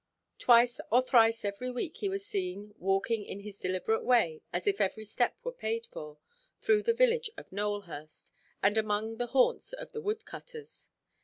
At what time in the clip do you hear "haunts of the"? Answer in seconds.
9.27-10.01